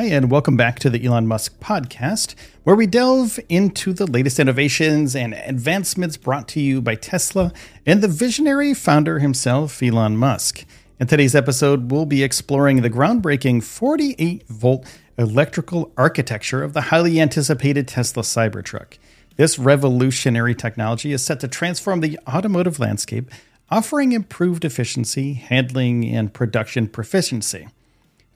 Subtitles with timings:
[0.00, 2.34] Hi, and welcome back to the Elon Musk podcast,
[2.64, 7.52] where we delve into the latest innovations and advancements brought to you by Tesla
[7.84, 10.64] and the visionary founder himself, Elon Musk.
[10.98, 14.86] In today's episode, we'll be exploring the groundbreaking 48 volt
[15.18, 18.96] electrical architecture of the highly anticipated Tesla Cybertruck.
[19.36, 23.30] This revolutionary technology is set to transform the automotive landscape,
[23.68, 27.68] offering improved efficiency, handling, and production proficiency.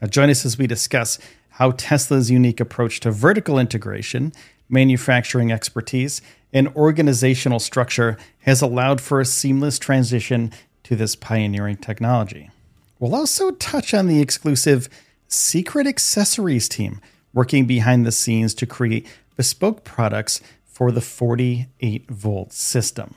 [0.04, 1.18] Now, join us as we discuss
[1.52, 4.34] how Tesla's unique approach to vertical integration,
[4.68, 6.20] manufacturing expertise,
[6.52, 12.50] and organizational structure has allowed for a seamless transition to this pioneering technology.
[12.98, 14.90] We'll also touch on the exclusive
[15.26, 17.00] Secret Accessories team
[17.32, 19.06] working behind the scenes to create
[19.38, 23.14] bespoke products for the 48 volt system.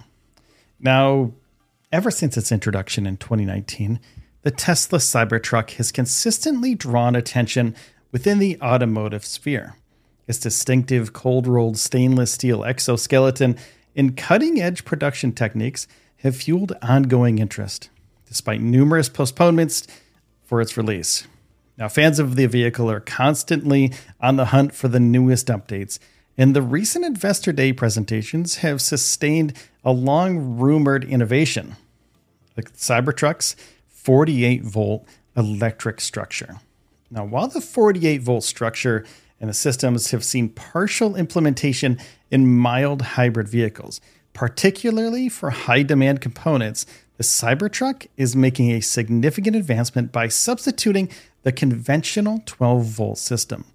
[0.79, 1.33] Now,
[1.91, 3.99] ever since its introduction in 2019,
[4.43, 7.75] the Tesla Cybertruck has consistently drawn attention
[8.11, 9.75] within the automotive sphere.
[10.27, 13.57] Its distinctive cold rolled stainless steel exoskeleton
[13.95, 15.87] and cutting edge production techniques
[16.17, 17.89] have fueled ongoing interest,
[18.27, 19.87] despite numerous postponements
[20.43, 21.27] for its release.
[21.77, 25.99] Now, fans of the vehicle are constantly on the hunt for the newest updates,
[26.37, 29.53] and the recent Investor Day presentations have sustained
[29.83, 31.75] a long rumored innovation
[32.57, 33.55] the Cybertruck's
[34.07, 36.61] 48 volt electric structure.
[37.11, 39.05] Now, while the 48 volt structure
[39.41, 41.99] and the systems have seen partial implementation
[42.31, 43.99] in mild hybrid vehicles,
[44.31, 46.85] particularly for high demand components,
[47.17, 51.09] the Cybertruck is making a significant advancement by substituting
[51.43, 53.65] the conventional 12 volt system.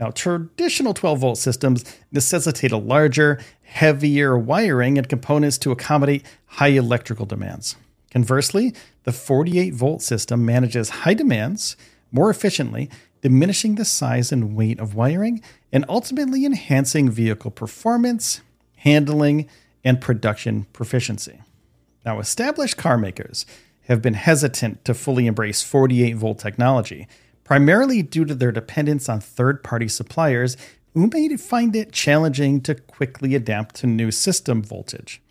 [0.00, 6.68] Now, traditional 12 volt systems necessitate a larger, heavier wiring and components to accommodate high
[6.68, 7.76] electrical demands.
[8.10, 8.72] Conversely,
[9.06, 11.76] the 48 volt system manages high demands
[12.10, 12.90] more efficiently,
[13.22, 15.40] diminishing the size and weight of wiring,
[15.72, 18.40] and ultimately enhancing vehicle performance,
[18.78, 19.48] handling,
[19.84, 21.40] and production proficiency.
[22.04, 23.46] Now, established car makers
[23.82, 27.06] have been hesitant to fully embrace 48 volt technology,
[27.44, 30.56] primarily due to their dependence on third party suppliers
[30.94, 35.22] who may find it challenging to quickly adapt to new system voltage.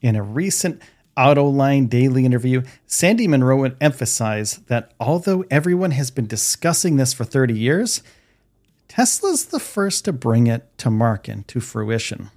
[0.00, 0.80] In a recent
[1.18, 7.58] Autoline Daily interview, Sandy Munro emphasized that although everyone has been discussing this for 30
[7.58, 8.04] years,
[8.86, 12.30] Tesla's the first to bring it to market to fruition.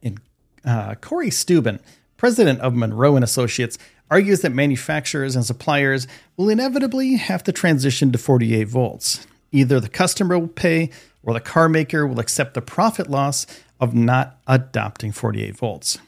[0.00, 0.18] In,
[0.64, 1.78] uh, Cory Steuben,
[2.16, 3.76] president of Munro and Associates,
[4.10, 6.06] argues that manufacturers and suppliers
[6.38, 9.26] will inevitably have to transition to 48 volts.
[9.52, 10.88] Either the customer will pay
[11.22, 13.46] or the car maker will accept the profit loss
[13.78, 15.98] of not adopting 48 volts.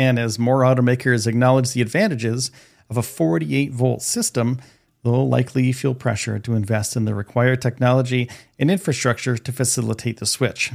[0.00, 2.50] And as more automakers acknowledge the advantages
[2.88, 4.58] of a 48 volt system,
[5.04, 8.26] they'll likely feel pressure to invest in the required technology
[8.58, 10.72] and infrastructure to facilitate the switch,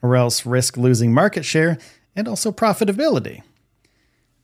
[0.00, 1.76] or else risk losing market share
[2.14, 3.42] and also profitability.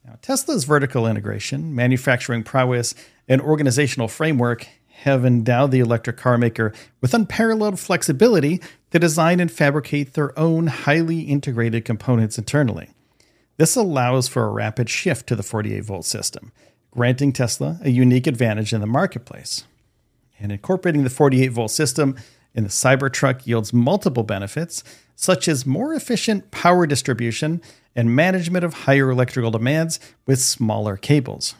[0.03, 2.93] Now, Tesla's vertical integration, manufacturing prowess,
[3.29, 4.67] and organizational framework
[5.03, 8.61] have endowed the electric car maker with unparalleled flexibility
[8.91, 12.89] to design and fabricate their own highly integrated components internally.
[13.57, 16.51] This allows for a rapid shift to the 48 volt system,
[16.91, 19.63] granting Tesla a unique advantage in the marketplace.
[20.39, 22.17] And incorporating the 48 volt system
[22.53, 24.83] in the Cybertruck yields multiple benefits,
[25.15, 27.61] such as more efficient power distribution
[27.95, 31.55] and management of higher electrical demands with smaller cables.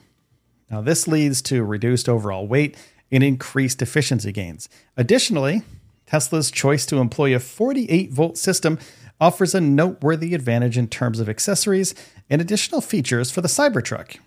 [0.70, 2.76] Now, this leads to reduced overall weight
[3.12, 4.68] and increased efficiency gains.
[4.98, 5.62] Additionally,
[6.06, 8.80] Tesla's choice to employ a 48 volt system
[9.20, 11.96] offers a noteworthy advantage in terms of accessories
[12.30, 14.18] and additional features for the Cybertruck.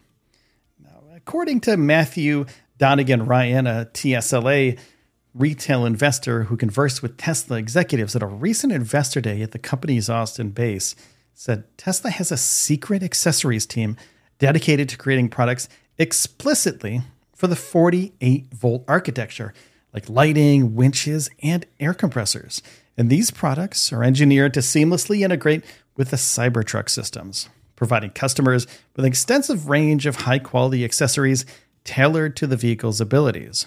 [0.83, 2.47] Now, according to Matthew
[2.79, 4.79] Donegan Ryan, a TSLA
[5.35, 10.09] retail investor who conversed with Tesla executives at a recent investor day at the company's
[10.09, 10.97] Austin base,
[11.35, 13.97] said Tesla has a secret accessories team
[14.39, 17.03] dedicated to creating products explicitly
[17.35, 19.53] for the 48 volt architecture,
[19.93, 22.63] like lighting, winches, and air compressors.
[22.97, 25.65] And these products are engineered to seamlessly integrate
[25.97, 31.47] with the Cybertruck systems, providing customers with an extensive range of high quality accessories
[31.85, 33.67] tailored to the vehicle's abilities.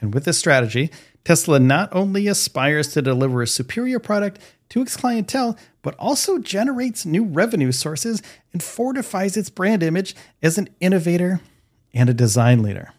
[0.00, 0.90] And with this strategy,
[1.24, 7.06] Tesla not only aspires to deliver a superior product to its clientele, but also generates
[7.06, 8.22] new revenue sources
[8.52, 11.40] and fortifies its brand image as an innovator
[11.94, 12.92] and a design leader.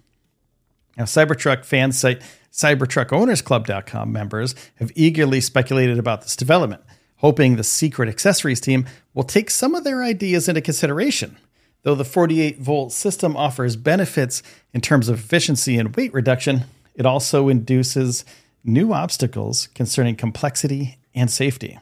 [0.97, 2.21] Now, Cybertruck fan site
[2.51, 6.81] CybertruckOwnersClub.com members have eagerly speculated about this development,
[7.17, 11.37] hoping the secret accessories team will take some of their ideas into consideration.
[11.83, 16.65] Though the 48 volt system offers benefits in terms of efficiency and weight reduction,
[16.95, 18.25] it also induces
[18.63, 21.79] new obstacles concerning complexity and safety.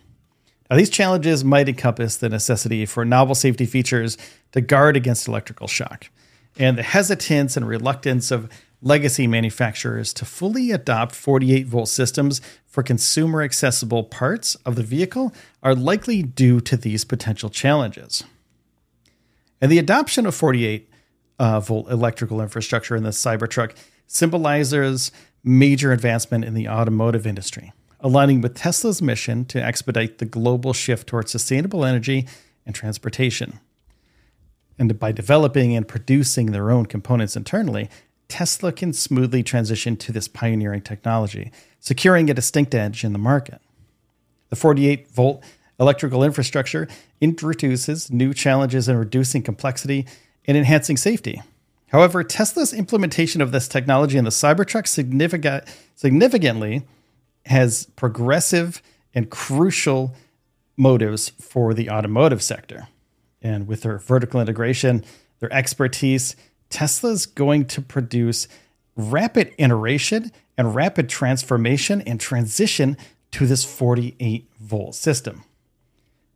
[0.70, 4.18] Now, these challenges might encompass the necessity for novel safety features
[4.52, 6.10] to guard against electrical shock,
[6.58, 8.50] and the hesitance and reluctance of
[8.82, 15.34] legacy manufacturers to fully adopt 48 volt systems for consumer accessible parts of the vehicle
[15.64, 18.24] are likely due to these potential challenges.
[19.62, 20.90] And the adoption of 48
[21.40, 23.76] uh, volt electrical infrastructure in the Cybertruck
[24.08, 25.12] symbolizes
[25.44, 31.08] major advancement in the automotive industry, aligning with Tesla's mission to expedite the global shift
[31.08, 32.28] towards sustainable energy
[32.66, 33.60] and transportation.
[34.78, 37.90] And by developing and producing their own components internally,
[38.28, 43.62] Tesla can smoothly transition to this pioneering technology, securing a distinct edge in the market.
[44.50, 45.44] The 48 volt
[45.80, 46.88] electrical infrastructure
[47.22, 50.06] introduces new challenges in reducing complexity
[50.46, 51.42] and enhancing safety.
[51.88, 56.84] However, Tesla's implementation of this technology in the Cybertruck significant, significantly
[57.46, 58.82] has progressive
[59.14, 60.16] and crucial
[60.78, 62.88] motives for the automotive sector.
[63.42, 65.06] And with their vertical integration,
[65.40, 66.36] their expertise,
[66.70, 68.48] Tesla's going to produce
[68.96, 72.98] rapid iteration and rapid transformation and transition
[73.32, 75.44] to this 48 volt system.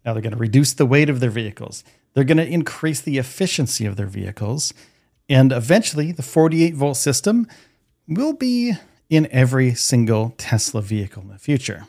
[0.05, 1.83] Now they're going to reduce the weight of their vehicles.
[2.13, 4.73] They're going to increase the efficiency of their vehicles.
[5.27, 7.47] And eventually, the 48 volt system
[8.07, 8.73] will be
[9.09, 11.85] in every single Tesla vehicle in the future.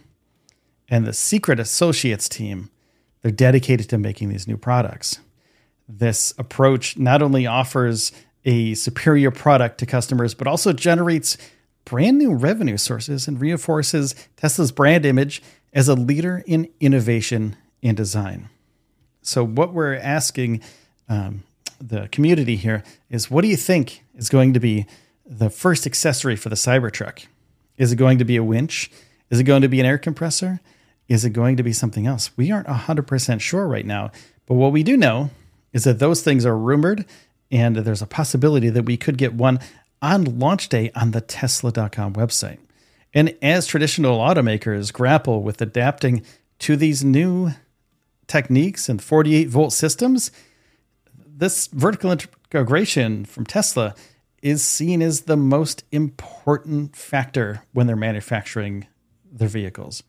[0.88, 2.70] And the Secret Associates team,
[3.22, 5.20] they're dedicated to making these new products.
[5.88, 8.12] This approach not only offers
[8.44, 11.36] a superior product to customers, but also generates
[11.84, 15.42] brand new revenue sources and reinforces Tesla's brand image
[15.72, 18.48] as a leader in innovation and design.
[19.22, 20.62] So, what we're asking
[21.08, 21.42] um,
[21.80, 24.86] the community here is what do you think is going to be
[25.26, 27.26] the first accessory for the Cybertruck?
[27.76, 28.90] Is it going to be a winch?
[29.30, 30.60] Is it going to be an air compressor?
[31.08, 32.30] Is it going to be something else?
[32.36, 34.10] We aren't 100% sure right now,
[34.46, 35.30] but what we do know
[35.72, 37.04] is that those things are rumored
[37.50, 39.60] and there's a possibility that we could get one
[40.02, 42.58] on launch day on the Tesla.com website.
[43.12, 46.22] And as traditional automakers grapple with adapting
[46.60, 47.50] to these new
[48.26, 50.30] techniques and 48 volt systems,
[51.16, 53.94] this vertical integration from Tesla
[54.42, 58.86] is seen as the most important factor when they're manufacturing
[59.30, 60.02] their vehicles.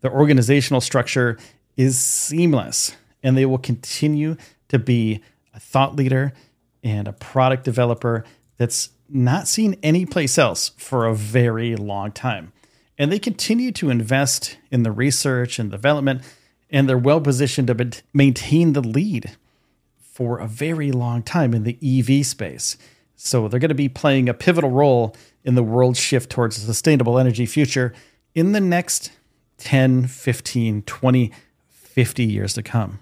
[0.00, 1.38] The organizational structure
[1.76, 4.36] is seamless, and they will continue
[4.68, 5.22] to be
[5.54, 6.32] a thought leader
[6.82, 8.24] and a product developer
[8.56, 12.52] that's not seen anyplace else for a very long time.
[12.98, 16.22] And they continue to invest in the research and development,
[16.70, 19.36] and they're well positioned to maintain the lead
[20.00, 22.76] for a very long time in the EV space.
[23.16, 26.60] So they're going to be playing a pivotal role in the world's shift towards a
[26.60, 27.92] sustainable energy future
[28.34, 29.12] in the next
[29.58, 31.32] 10, 15, 20,
[31.68, 32.98] 50 years to come.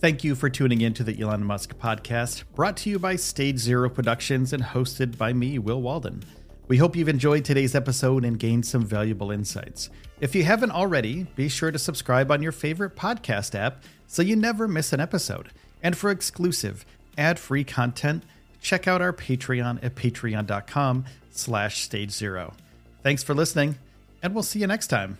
[0.00, 3.58] Thank you for tuning in to the Elon Musk podcast, brought to you by Stage
[3.58, 6.22] Zero Productions and hosted by me, Will Walden.
[6.68, 9.90] We hope you've enjoyed today's episode and gained some valuable insights.
[10.18, 14.36] If you haven't already, be sure to subscribe on your favorite podcast app so you
[14.36, 15.50] never miss an episode.
[15.82, 16.86] And for exclusive,
[17.18, 18.22] ad-free content,
[18.62, 22.54] check out our Patreon at patreon.com slash stage zero.
[23.02, 23.76] Thanks for listening,
[24.22, 25.18] and we'll see you next time.